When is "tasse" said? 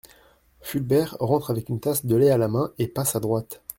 1.79-2.07